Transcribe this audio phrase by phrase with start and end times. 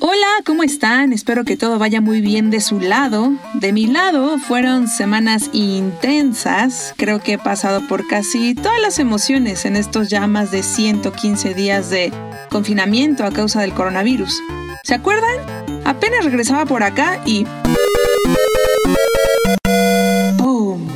[0.00, 1.12] Hola, ¿cómo están?
[1.12, 3.32] Espero que todo vaya muy bien de su lado.
[3.54, 6.94] De mi lado fueron semanas intensas.
[6.96, 11.54] Creo que he pasado por casi todas las emociones en estos ya más de 115
[11.54, 12.12] días de
[12.50, 14.42] confinamiento a causa del coronavirus.
[14.84, 15.38] ¿Se acuerdan?
[15.84, 17.46] Apenas regresaba por acá y...
[20.36, 20.86] ¡Boom!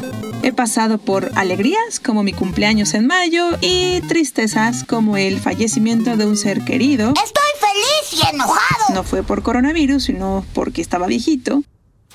[0.42, 6.26] He pasado por alegrías como mi cumpleaños en mayo y tristezas como el fallecimiento de
[6.26, 7.14] un ser querido.
[7.24, 7.87] Estoy feliz
[8.18, 8.94] y enojado.
[8.94, 11.62] No fue por coronavirus, sino porque estaba viejito.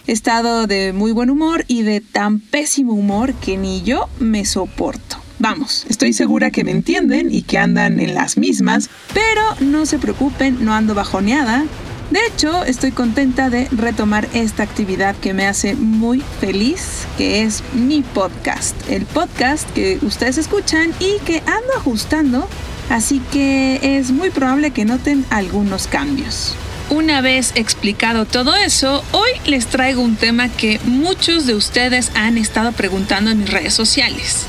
[0.05, 4.45] He estado de muy buen humor y de tan pésimo humor que ni yo me
[4.45, 5.17] soporto.
[5.39, 9.99] Vamos, estoy segura que me entienden y que andan en las mismas, pero no se
[9.99, 11.66] preocupen, no ando bajoneada.
[12.11, 17.63] De hecho, estoy contenta de retomar esta actividad que me hace muy feliz, que es
[17.73, 18.75] mi podcast.
[18.89, 22.47] El podcast que ustedes escuchan y que ando ajustando,
[22.89, 26.55] así que es muy probable que noten algunos cambios.
[26.89, 32.38] Una vez explicado todo eso, hoy les traigo un tema que muchos de ustedes han
[32.38, 34.45] estado preguntando en mis redes sociales.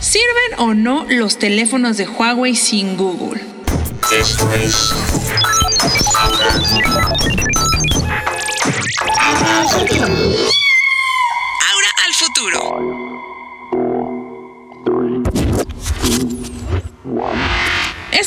[0.00, 3.42] ¿Sirven o no los teléfonos de Huawei sin Google?
[4.10, 4.94] Esto es.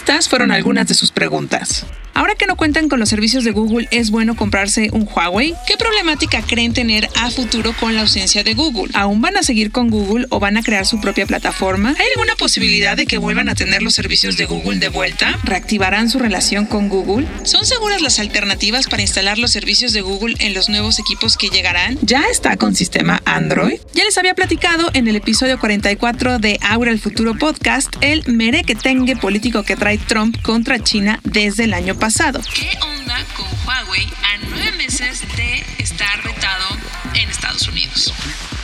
[0.03, 1.85] Estas fueron algunas de sus preguntas.
[2.15, 5.55] Ahora que no cuentan con los servicios de Google, ¿es bueno comprarse un Huawei?
[5.65, 8.91] ¿Qué problemática creen tener a futuro con la ausencia de Google?
[8.93, 11.95] ¿Aún van a seguir con Google o van a crear su propia plataforma?
[11.97, 15.39] ¿Hay alguna posibilidad de que vuelvan a tener los servicios de Google de vuelta?
[15.43, 17.25] ¿Reactivarán su relación con Google?
[17.43, 21.49] ¿Son seguras las alternativas para instalar los servicios de Google en los nuevos equipos que
[21.49, 21.97] llegarán?
[22.03, 23.79] ¿Ya está con sistema Android?
[23.95, 29.15] Ya les había platicado en el episodio 44 de Aura el Futuro Podcast el merequetengue
[29.15, 32.02] político que trae Trump contra China desde el año pasado.
[32.03, 36.77] ¿Qué onda con Huawei a nueve meses de estar vetado
[37.15, 38.13] en Estados Unidos?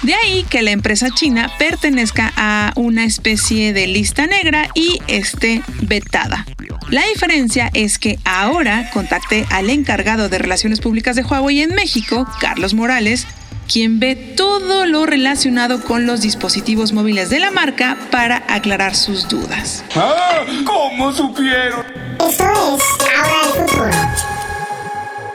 [0.01, 5.61] De ahí que la empresa china pertenezca a una especie de lista negra y esté
[5.83, 6.45] vetada.
[6.89, 12.27] La diferencia es que ahora contacté al encargado de Relaciones Públicas de Huawei en México,
[12.41, 13.25] Carlos Morales,
[13.71, 19.29] quien ve todo lo relacionado con los dispositivos móviles de la marca para aclarar sus
[19.29, 19.85] dudas.
[19.95, 20.43] ¡Ah!
[20.65, 22.08] ¿Cómo supieron?
[22.27, 22.83] Esto es
[23.15, 23.89] Ahora el futuro.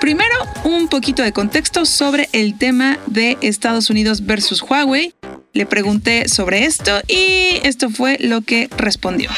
[0.01, 0.35] Primero,
[0.65, 5.15] un poquito de contexto sobre el tema de Estados Unidos versus Huawei.
[5.55, 9.31] Le pregunté sobre esto y esto fue lo que respondió.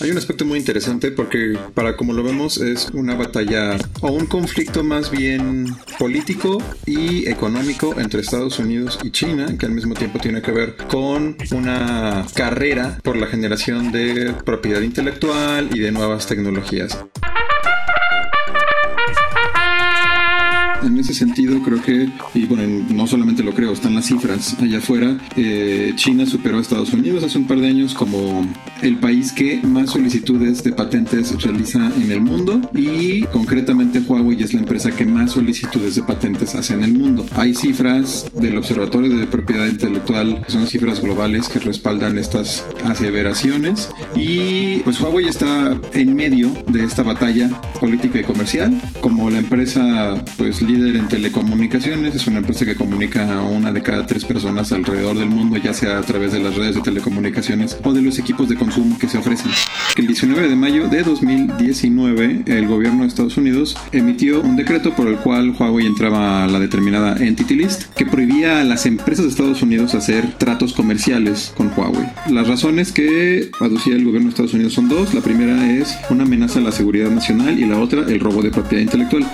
[0.00, 4.26] Hay un aspecto muy interesante porque para como lo vemos es una batalla o un
[4.26, 5.66] conflicto más bien
[5.98, 10.76] político y económico entre Estados Unidos y China que al mismo tiempo tiene que ver
[10.76, 17.04] con una carrera por la generación de propiedad intelectual y de nuevas tecnologías.
[20.84, 24.78] En ese sentido, creo que, y bueno, no solamente lo creo, están las cifras allá
[24.78, 25.18] afuera.
[25.36, 28.46] eh, China superó a Estados Unidos hace un par de años como
[28.82, 34.52] el país que más solicitudes de patentes realiza en el mundo y concretamente Huawei es
[34.52, 37.24] la empresa que más solicitudes de patentes hace en el mundo.
[37.32, 43.88] Hay cifras del Observatorio de Propiedad Intelectual, que son cifras globales que respaldan estas aseveraciones
[44.14, 47.48] y pues Huawei está en medio de esta batalla
[47.80, 53.32] política y comercial como la empresa pues líder en telecomunicaciones, es una empresa que comunica
[53.32, 56.56] a una de cada tres personas alrededor del mundo, ya sea a través de las
[56.56, 59.50] redes de telecomunicaciones o de los equipos de consumo que se ofrecen.
[59.96, 65.06] El 19 de mayo de 2019, el gobierno de Estados Unidos emitió un decreto por
[65.06, 69.30] el cual Huawei entraba a la determinada Entity List que prohibía a las empresas de
[69.30, 72.08] Estados Unidos hacer tratos comerciales con Huawei.
[72.30, 75.14] Las razones que aducía el gobierno de Estados Unidos son dos.
[75.14, 78.50] La primera es una amenaza a la seguridad nacional y la otra el robo de
[78.50, 79.24] propiedad intelectual.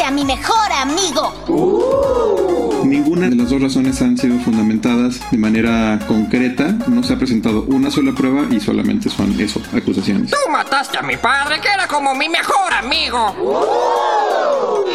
[0.00, 2.84] Mataste a mi mejor amigo.
[2.86, 6.68] Ninguna de las dos razones han sido fundamentadas de manera concreta.
[6.88, 10.30] No se ha presentado una sola prueba y solamente son eso, acusaciones.
[10.30, 14.86] Tú mataste a mi padre, que era como mi mejor amigo.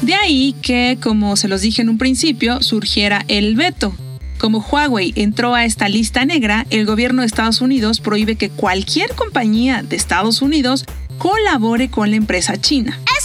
[0.00, 3.94] De ahí que, como se los dije en un principio, surgiera el veto.
[4.38, 9.14] Como Huawei entró a esta lista negra, el gobierno de Estados Unidos prohíbe que cualquier
[9.14, 10.84] compañía de Estados Unidos
[11.18, 12.98] colabore con la empresa china.
[13.16, 13.22] ¡Es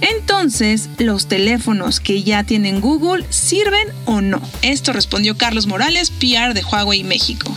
[0.00, 4.40] Entonces, ¿los teléfonos que ya tienen Google sirven o no?
[4.62, 7.54] Esto respondió Carlos Morales, PR de Huawei México.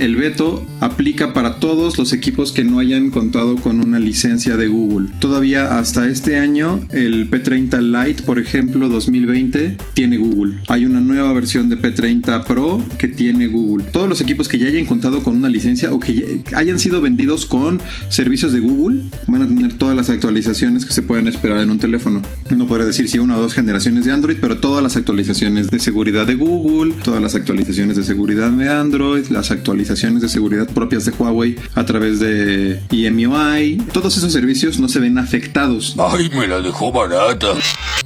[0.00, 4.66] El veto aplica para todos los equipos que no hayan contado con una licencia de
[4.66, 5.10] Google.
[5.18, 10.54] Todavía hasta este año el P30 Lite, por ejemplo, 2020, tiene Google.
[10.68, 13.84] Hay una nueva versión de P30 Pro que tiene Google.
[13.92, 17.44] Todos los equipos que ya hayan contado con una licencia o que hayan sido vendidos
[17.44, 21.72] con servicios de Google van a tener todas las actualizaciones que se pueden esperar en
[21.72, 22.22] un teléfono.
[22.48, 25.78] No podría decir si una o dos generaciones de Android, pero todas las actualizaciones de
[25.78, 31.04] seguridad de Google, todas las actualizaciones de seguridad de Android, las actualizaciones de seguridad propias
[31.04, 35.96] de Huawei a través de EMUI, todos esos servicios no se ven afectados.
[35.98, 37.48] Ay, me la dejó barata.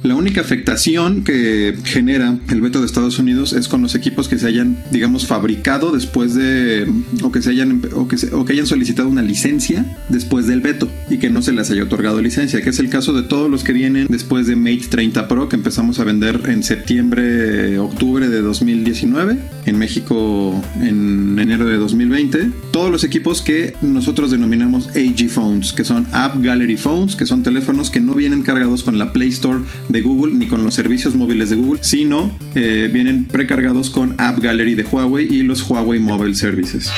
[0.03, 4.37] La única afectación que genera el veto de Estados Unidos es con los equipos que
[4.39, 6.91] se hayan, digamos, fabricado después de
[7.23, 10.61] o que se hayan o que, se- o que hayan solicitado una licencia después del
[10.61, 13.49] veto y que no se les haya otorgado licencia, que es el caso de todos
[13.49, 18.27] los que vienen después de Mate 30 Pro que empezamos a vender en septiembre, octubre
[18.27, 25.29] de 2019, en México en enero de 2020, todos los equipos que nosotros denominamos AG
[25.29, 29.13] Phones, que son App Gallery Phones, que son teléfonos que no vienen cargados con la
[29.13, 29.59] Play Store
[29.89, 34.39] de Google ni con los servicios móviles de Google, sino eh, vienen precargados con App
[34.39, 36.91] Gallery de Huawei y los Huawei Mobile Services.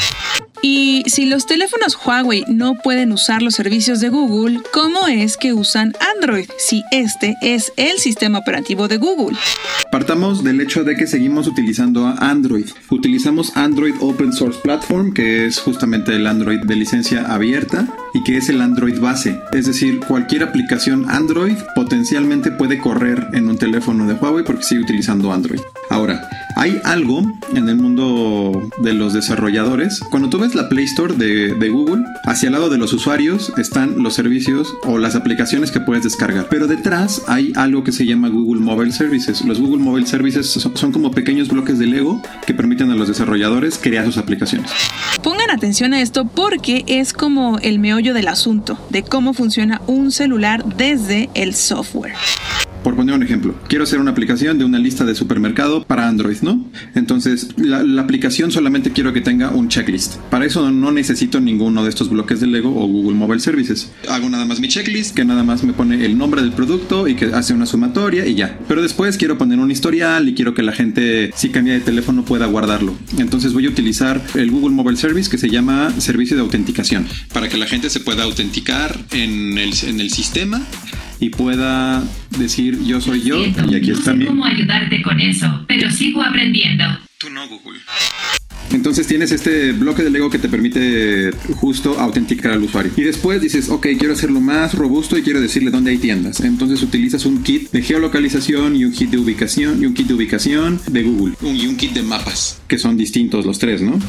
[0.61, 5.53] Y si los teléfonos Huawei no pueden usar los servicios de Google, ¿cómo es que
[5.53, 9.37] usan Android si este es el sistema operativo de Google?
[9.91, 12.65] Partamos del hecho de que seguimos utilizando a Android.
[12.89, 18.37] Utilizamos Android Open Source Platform, que es justamente el Android de licencia abierta y que
[18.37, 19.39] es el Android base.
[19.53, 24.81] Es decir, cualquier aplicación Android potencialmente puede correr en un teléfono de Huawei porque sigue
[24.81, 25.61] utilizando Android.
[25.89, 27.21] Ahora, hay algo
[27.53, 29.99] en el mundo de los desarrolladores.
[30.09, 34.01] Cuando tú ves la Play Store de, Google, hacia el lado de los usuarios están
[34.01, 36.47] los servicios o las aplicaciones que puedes descargar.
[36.49, 39.43] Pero detrás hay algo que se llama Google Mobile Services.
[39.43, 43.77] Los Google Mobile Services son como pequeños bloques de Lego que permiten a los desarrolladores
[43.77, 44.71] crear sus aplicaciones.
[45.23, 50.11] Pongan atención a esto porque es como el meollo del asunto, de cómo funciona un
[50.11, 52.13] celular desde el software.
[52.87, 56.37] Por poner un ejemplo, quiero hacer una aplicación de una lista de supermercado para Android,
[56.41, 56.71] ¿no?
[56.95, 60.15] Entonces, la, aplicación solamente quiero que tenga un checklist.
[60.29, 63.91] Para eso no necesito ninguno de estos bloques de Lego o Google Mobile Services.
[64.07, 67.15] Hago nada más mi checklist, que nada más me pone el nombre del producto y
[67.15, 68.57] que hace una sumatoria y ya.
[68.69, 72.23] Pero después quiero poner un historial y quiero que la gente, si cambia de teléfono,
[72.23, 72.95] pueda guardarlo.
[73.17, 77.05] Entonces voy a utilizar el Google Mobile Service que se llama servicio de autenticación.
[77.33, 80.61] Para que la gente se pueda autenticar en el sistema
[81.19, 82.03] y pueda
[82.37, 84.25] decir yo soy yo y aquí no está sé mi...
[84.25, 86.83] cómo ayudarte con eso, pero sigo aprendiendo.
[87.17, 87.79] Tú no, Google.
[88.77, 92.91] Entonces tienes este bloque de Lego que te permite justo autenticar al usuario.
[92.95, 96.41] Y después dices, ok, quiero hacerlo más robusto y quiero decirle dónde hay tiendas.
[96.41, 100.13] Entonces utilizas un kit de geolocalización y un kit de ubicación y un kit de
[100.13, 101.33] ubicación de Google.
[101.41, 103.99] Y un kit de mapas, que son distintos los tres, ¿no?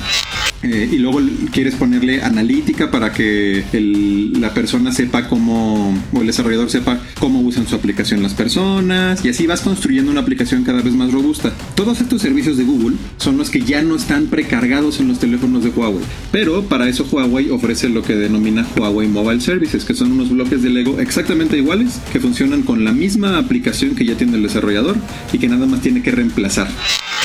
[0.62, 1.20] Eh, y luego
[1.52, 7.40] quieres ponerle analítica para que el- la persona sepa cómo, o el desarrollador sepa cómo
[7.40, 11.54] usan su aplicación las personas, y así vas construyendo una aplicación cada vez más robusta.
[11.74, 14.26] Todos estos servicios de Google son los que ya no están
[14.58, 19.06] precargados en los teléfonos de Huawei, pero para eso Huawei ofrece lo que denomina Huawei
[19.06, 23.38] Mobile Services, que son unos bloques de Lego exactamente iguales, que funcionan con la misma
[23.38, 24.96] aplicación que ya tiene el desarrollador
[25.32, 26.68] y que nada más tiene que reemplazar.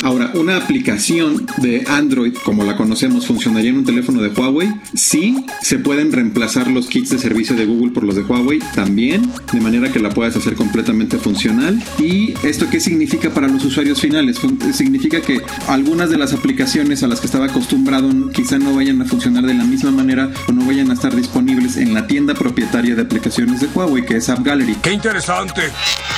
[0.03, 4.69] Ahora, una aplicación de Android como la conocemos funcionaría en un teléfono de Huawei.
[4.93, 9.31] Sí, se pueden reemplazar los kits de servicio de Google por los de Huawei también,
[9.51, 11.81] de manera que la puedas hacer completamente funcional.
[11.99, 14.39] ¿Y esto qué significa para los usuarios finales?
[14.73, 19.05] Significa que algunas de las aplicaciones a las que estaba acostumbrado quizá no vayan a
[19.05, 22.95] funcionar de la misma manera o no vayan a estar disponibles en la tienda propietaria
[22.95, 24.75] de aplicaciones de Huawei, que es App Gallery.
[24.81, 25.61] ¡Qué interesante!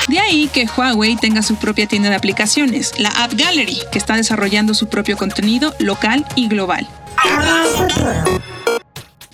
[0.08, 4.16] De ahí que Huawei tenga su propia tienda de aplicaciones, la App Gallery, que está
[4.16, 6.88] desarrollando su propio contenido local y global.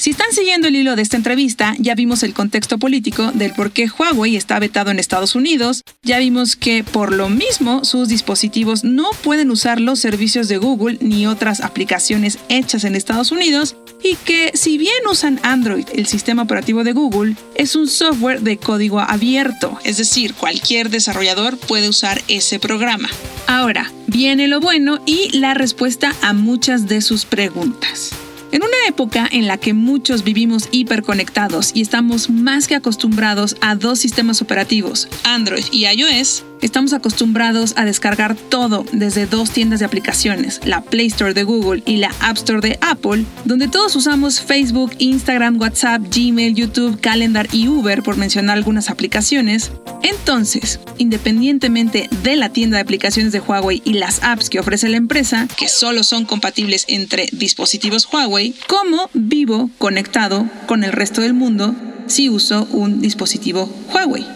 [0.01, 3.69] Si están siguiendo el hilo de esta entrevista, ya vimos el contexto político del por
[3.69, 8.83] qué Huawei está vetado en Estados Unidos, ya vimos que por lo mismo sus dispositivos
[8.83, 14.15] no pueden usar los servicios de Google ni otras aplicaciones hechas en Estados Unidos, y
[14.15, 18.99] que si bien usan Android, el sistema operativo de Google, es un software de código
[18.99, 23.09] abierto, es decir, cualquier desarrollador puede usar ese programa.
[23.47, 28.11] Ahora, viene lo bueno y la respuesta a muchas de sus preguntas.
[28.51, 33.75] En una época en la que muchos vivimos hiperconectados y estamos más que acostumbrados a
[33.75, 39.85] dos sistemas operativos, Android y iOS, Estamos acostumbrados a descargar todo desde dos tiendas de
[39.87, 44.39] aplicaciones, la Play Store de Google y la App Store de Apple, donde todos usamos
[44.39, 49.71] Facebook, Instagram, WhatsApp, Gmail, YouTube, Calendar y Uber, por mencionar algunas aplicaciones.
[50.03, 54.97] Entonces, independientemente de la tienda de aplicaciones de Huawei y las apps que ofrece la
[54.97, 61.33] empresa, que solo son compatibles entre dispositivos Huawei, ¿cómo vivo conectado con el resto del
[61.33, 61.75] mundo
[62.05, 64.27] si uso un dispositivo Huawei?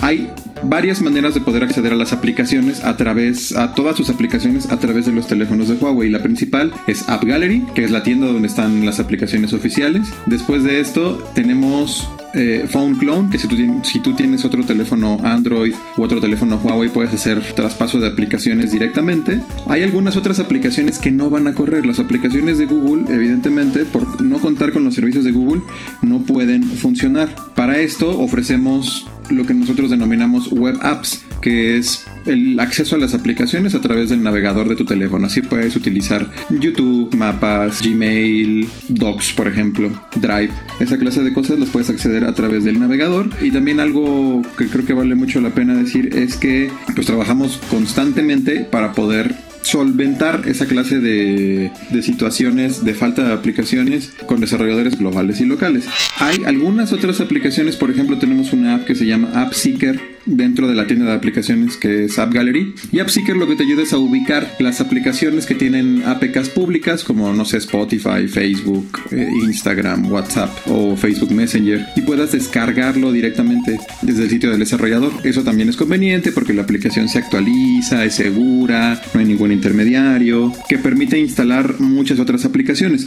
[0.00, 0.30] Hay
[0.62, 4.78] varias maneras de poder acceder a las aplicaciones a través, a todas sus aplicaciones a
[4.78, 6.10] través de los teléfonos de Huawei.
[6.10, 10.08] La principal es App Gallery, que es la tienda donde están las aplicaciones oficiales.
[10.26, 15.18] Después de esto tenemos eh, Phone Clone, que si tú, si tú tienes otro teléfono
[15.22, 19.40] Android u otro teléfono Huawei puedes hacer traspaso de aplicaciones directamente.
[19.68, 21.86] Hay algunas otras aplicaciones que no van a correr.
[21.86, 25.62] Las aplicaciones de Google, evidentemente, por no contar con los servicios de Google,
[26.02, 27.34] no pueden funcionar.
[27.54, 33.14] Para esto ofrecemos lo que nosotros denominamos web apps, que es el acceso a las
[33.14, 35.26] aplicaciones a través del navegador de tu teléfono.
[35.26, 40.50] Así puedes utilizar YouTube, mapas, Gmail, Docs, por ejemplo, Drive.
[40.80, 43.30] Esa clase de cosas las puedes acceder a través del navegador.
[43.40, 47.60] Y también algo que creo que vale mucho la pena decir es que pues trabajamos
[47.70, 49.34] constantemente para poder
[49.66, 55.86] solventar esa clase de, de, situaciones de falta de aplicaciones con desarrolladores globales y locales.
[56.18, 60.74] Hay algunas otras aplicaciones, por ejemplo tenemos una app que se llama AppSeeker dentro de
[60.74, 62.74] la tienda de aplicaciones que es App Gallery.
[62.92, 67.04] Y AppSeeker lo que te ayuda es a ubicar las aplicaciones que tienen APKs públicas
[67.04, 73.78] como, no sé, Spotify, Facebook, eh, Instagram, WhatsApp o Facebook Messenger y puedas descargarlo directamente
[74.02, 75.12] desde el sitio del desarrollador.
[75.24, 80.52] Eso también es conveniente porque la aplicación se actualiza, es segura, no hay ningún intermediario,
[80.68, 83.06] que permite instalar muchas otras aplicaciones.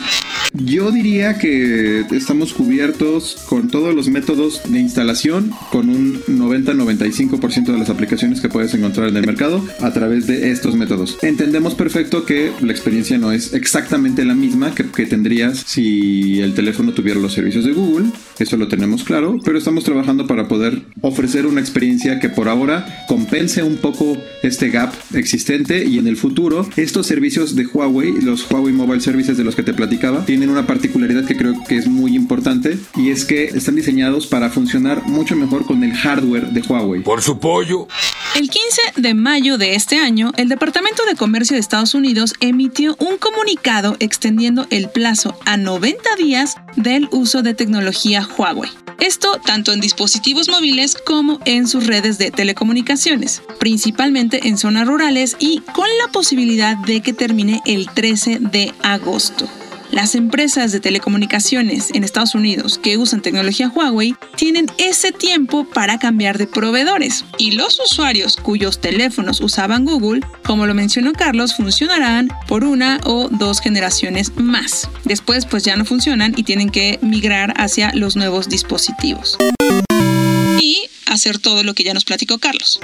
[0.54, 7.78] Yo diría que estamos cubiertos con todos los métodos de instalación con un 90-95% de
[7.78, 11.18] las aplicaciones que puedes encontrar en el mercado a través de estos métodos.
[11.22, 16.54] Entendemos perfecto que la experiencia no es exactamente la misma que, que tendrías si el
[16.54, 18.08] teléfono tuviera los servicios de Google,
[18.40, 23.06] eso lo tenemos claro, pero estamos trabajando para poder ofrecer una experiencia que por ahora
[23.08, 28.50] compense un poco este gap existente y en el futuro estos servicios de Huawei, los
[28.50, 31.88] Huawei Mobile Services de los que te platicaba, tienen una particularidad que creo que es
[31.88, 36.62] muy importante y es que están diseñados para funcionar mucho mejor con el hardware de
[36.62, 36.99] Huawei.
[37.04, 37.88] Por su pollo.
[38.36, 42.96] El 15 de mayo de este año, el Departamento de Comercio de Estados Unidos emitió
[43.00, 48.70] un comunicado extendiendo el plazo a 90 días del uso de tecnología Huawei.
[49.00, 55.36] Esto tanto en dispositivos móviles como en sus redes de telecomunicaciones, principalmente en zonas rurales
[55.40, 59.50] y con la posibilidad de que termine el 13 de agosto.
[59.92, 65.98] Las empresas de telecomunicaciones en Estados Unidos que usan tecnología Huawei tienen ese tiempo para
[65.98, 72.30] cambiar de proveedores y los usuarios cuyos teléfonos usaban Google, como lo mencionó Carlos, funcionarán
[72.48, 74.88] por una o dos generaciones más.
[75.06, 79.38] Después pues ya no funcionan y tienen que migrar hacia los nuevos dispositivos.
[80.62, 82.80] Y hacer todo lo que ya nos platicó Carlos.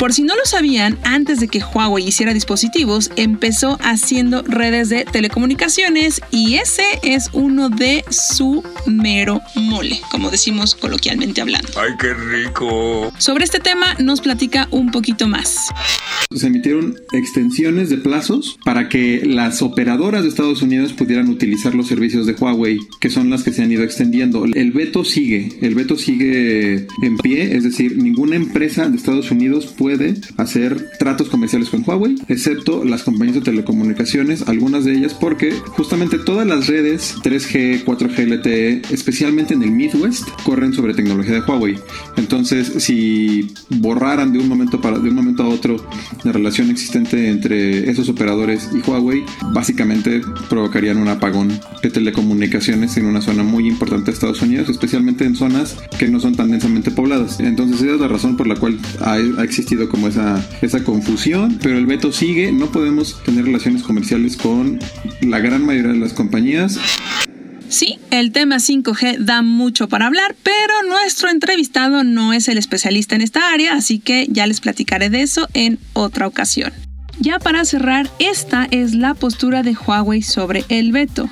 [0.00, 5.04] Por si no lo sabían, antes de que Huawei hiciera dispositivos, empezó haciendo redes de
[5.04, 11.68] telecomunicaciones y ese es uno de su mero mole, como decimos coloquialmente hablando.
[11.78, 13.12] ¡Ay, qué rico!
[13.18, 15.68] Sobre este tema nos platica un poquito más.
[16.34, 21.88] Se emitieron extensiones de plazos para que las operadoras de Estados Unidos pudieran utilizar los
[21.88, 24.46] servicios de Huawei, que son las que se han ido extendiendo.
[24.46, 29.66] El veto sigue, el veto sigue en pie, es decir, ninguna empresa de Estados Unidos
[29.76, 29.89] puede
[30.36, 36.18] hacer tratos comerciales con Huawei, excepto las compañías de telecomunicaciones, algunas de ellas porque justamente
[36.18, 41.78] todas las redes 3G, 4G LTE, especialmente en el Midwest, corren sobre tecnología de Huawei.
[42.16, 45.76] Entonces, si borraran de un momento para de un momento a otro
[46.24, 51.48] la relación existente entre esos operadores y Huawei, básicamente provocarían un apagón
[51.82, 56.20] de telecomunicaciones en una zona muy importante de Estados Unidos, especialmente en zonas que no
[56.20, 57.40] son tan densamente pobladas.
[57.40, 61.58] Entonces, esa es la razón por la cual ha, ha existido como esa, esa confusión,
[61.62, 64.78] pero el veto sigue, no podemos tener relaciones comerciales con
[65.20, 66.78] la gran mayoría de las compañías.
[67.68, 73.14] Sí, el tema 5G da mucho para hablar, pero nuestro entrevistado no es el especialista
[73.14, 76.72] en esta área, así que ya les platicaré de eso en otra ocasión.
[77.20, 81.30] Ya para cerrar, esta es la postura de Huawei sobre el veto.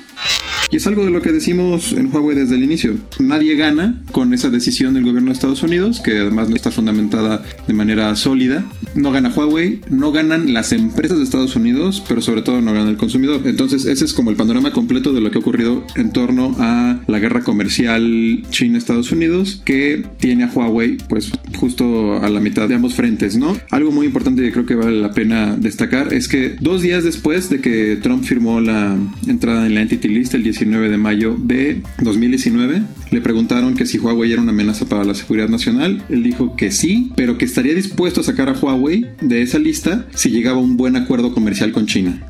[0.71, 2.95] Y es algo de lo que decimos en Huawei desde el inicio.
[3.19, 7.43] Nadie gana con esa decisión del gobierno de Estados Unidos, que además no está fundamentada
[7.67, 8.63] de manera sólida.
[8.93, 12.89] No gana Huawei, no ganan las empresas de Estados Unidos, pero sobre todo no gana
[12.89, 13.41] el consumidor.
[13.45, 16.99] Entonces ese es como el panorama completo de lo que ha ocurrido en torno a
[17.07, 22.75] la guerra comercial China-Estados Unidos, que tiene a Huawei pues justo a la mitad de
[22.75, 23.57] ambos frentes, ¿no?
[23.71, 27.49] Algo muy importante que creo que vale la pena destacar es que dos días después
[27.49, 28.97] de que Trump firmó la
[29.27, 32.81] entrada en la Entity List, el 19 de mayo de 2019.
[33.11, 36.03] Le preguntaron que si Huawei era una amenaza para la seguridad nacional.
[36.09, 40.05] Él dijo que sí, pero que estaría dispuesto a sacar a Huawei de esa lista
[40.13, 42.27] si llegaba a un buen acuerdo comercial con China.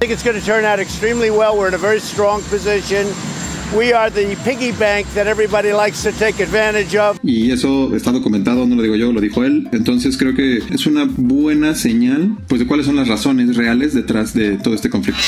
[7.24, 9.68] Y eso está documentado, no lo digo yo, lo dijo él.
[9.72, 14.34] Entonces creo que es una buena señal pues de cuáles son las razones reales detrás
[14.34, 15.22] de todo este conflicto.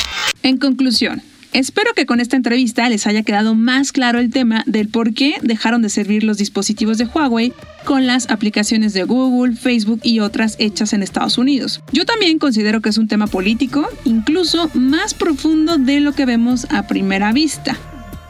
[0.44, 1.22] En conclusión,
[1.54, 5.36] Espero que con esta entrevista les haya quedado más claro el tema del por qué
[5.42, 7.52] dejaron de servir los dispositivos de Huawei
[7.84, 11.82] con las aplicaciones de Google, Facebook y otras hechas en Estados Unidos.
[11.92, 16.68] Yo también considero que es un tema político, incluso más profundo de lo que vemos
[16.70, 17.78] a primera vista.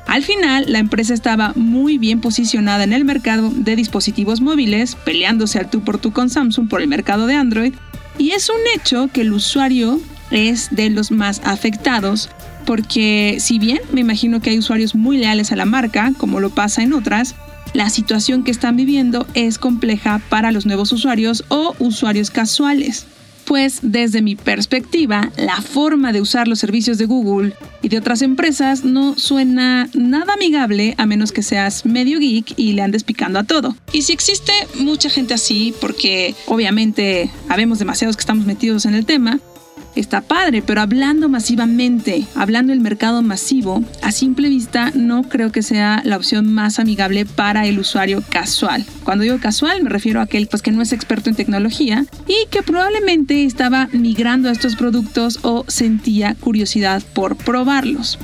[0.08, 5.60] Al final, la empresa estaba muy bien posicionada en el mercado de dispositivos móviles, peleándose
[5.60, 7.76] al tú por tú con Samsung por el mercado de Android,
[8.18, 10.02] y es un hecho que el usuario
[10.32, 12.30] es de los más afectados
[12.66, 16.50] porque si bien me imagino que hay usuarios muy leales a la marca, como lo
[16.50, 17.36] pasa en otras,
[17.74, 23.06] la situación que están viviendo es compleja para los nuevos usuarios o usuarios casuales.
[23.46, 28.22] Pues desde mi perspectiva, la forma de usar los servicios de Google y de otras
[28.22, 33.40] empresas no suena nada amigable a menos que seas medio geek y le andes picando
[33.40, 33.76] a todo.
[33.92, 39.06] Y si existe mucha gente así, porque obviamente habemos demasiados que estamos metidos en el
[39.06, 39.40] tema,
[39.96, 45.62] está padre, pero hablando masivamente, hablando del mercado masivo, a simple vista no creo que
[45.62, 48.86] sea la opción más amigable para el usuario casual.
[49.04, 52.48] Cuando digo casual me refiero a aquel pues, que no es experto en tecnología y
[52.50, 58.18] que probablemente estaba migrando a estos productos o sentía curiosidad por probarlos.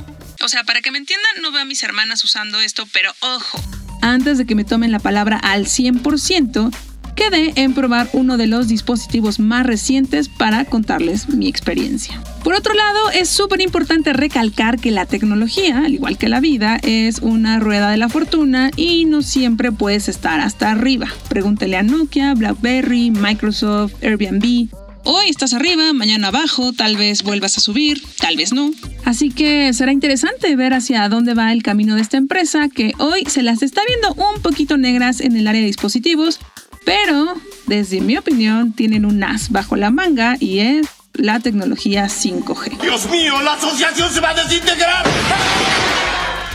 [0.44, 3.60] O sea, para que me entiendan, no veo a mis hermanas usando esto, pero ojo.
[4.00, 6.70] Antes de que me tomen la palabra al 100%,
[7.18, 12.22] quedé en probar uno de los dispositivos más recientes para contarles mi experiencia.
[12.44, 16.78] Por otro lado, es súper importante recalcar que la tecnología, al igual que la vida,
[16.84, 21.08] es una rueda de la fortuna y no siempre puedes estar hasta arriba.
[21.28, 24.68] Pregúntele a Nokia, BlackBerry, Microsoft, Airbnb.
[25.02, 28.70] Hoy estás arriba, mañana abajo, tal vez vuelvas a subir, tal vez no.
[29.04, 33.24] Así que será interesante ver hacia dónde va el camino de esta empresa que hoy
[33.26, 36.38] se las está viendo un poquito negras en el área de dispositivos,
[36.84, 37.34] pero,
[37.66, 42.80] desde mi opinión, tienen un as bajo la manga y es la tecnología 5G.
[42.80, 45.04] ¡Dios mío, la asociación se va a desintegrar!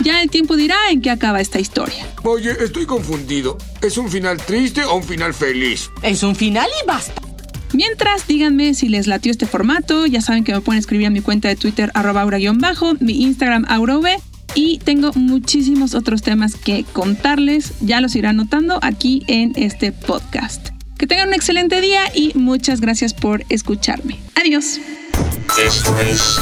[0.01, 2.05] Ya el tiempo dirá en qué acaba esta historia.
[2.23, 3.57] Oye, estoy confundido.
[3.81, 5.89] ¿Es un final triste o un final feliz?
[6.01, 7.21] Es un final y basta.
[7.73, 10.05] Mientras, díganme si les latió este formato.
[10.05, 13.65] Ya saben que me pueden escribir a mi cuenta de Twitter, arroba aura-bajo, mi Instagram,
[13.69, 14.05] aurov
[14.55, 20.69] y tengo muchísimos otros temas que contarles, ya los irán notando aquí en este podcast.
[20.97, 24.19] Que tengan un excelente día y muchas gracias por escucharme.
[24.35, 24.79] Adiós.
[25.57, 26.39] Esto es